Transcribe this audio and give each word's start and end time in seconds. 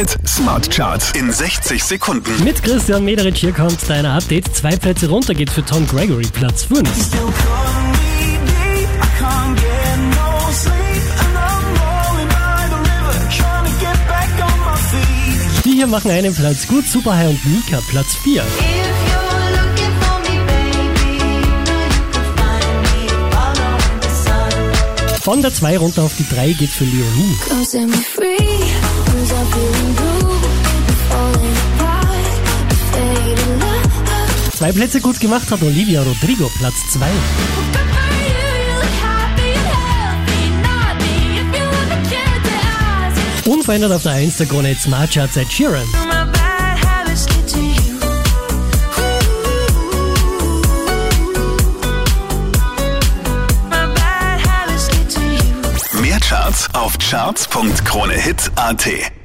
Hit 0.00 0.16
Smart 0.26 0.70
Charts 0.70 1.12
in 1.12 1.30
60 1.30 1.84
Sekunden. 1.84 2.42
Mit 2.42 2.62
Christian 2.62 3.04
Mederich 3.04 3.38
hier 3.38 3.52
kommt 3.52 3.76
dein 3.86 4.06
Update. 4.06 4.56
Zwei 4.56 4.74
Plätze 4.74 5.10
runter 5.10 5.34
geht 5.34 5.50
für 5.50 5.62
Tom 5.62 5.86
Gregory, 5.86 6.26
Platz 6.32 6.62
5. 6.62 6.88
Die 15.66 15.70
hier 15.70 15.86
machen 15.86 16.10
einen 16.10 16.34
Platz 16.34 16.66
gut, 16.66 16.86
Superhigh 16.86 17.28
und 17.28 17.44
Mika, 17.44 17.82
Platz 17.90 18.14
4. 18.22 18.42
Von 25.20 25.42
der 25.42 25.52
2 25.52 25.76
runter 25.76 26.04
auf 26.04 26.16
die 26.16 26.26
3 26.26 26.52
geht 26.54 26.70
für 26.70 26.84
Leonie. 26.84 27.36
Zwei 34.70 34.78
Plätze 34.78 35.00
gut 35.00 35.18
gemacht 35.18 35.50
hat 35.50 35.62
Olivia 35.62 36.00
Rodrigo, 36.00 36.48
Platz 36.56 36.76
2. 36.92 37.10
Unverändert 43.46 43.90
auf 43.90 44.04
der 44.04 44.12
1 44.12 44.36
der 44.36 44.46
Krone 44.46 44.76
Smart 44.76 45.12
Charts 45.12 45.34
seit 45.34 45.52
Sheeran. 45.52 45.88
Mehr 56.00 56.20
Charts 56.20 56.72
auf 56.74 56.96
charts.kronehit.at. 56.96 59.19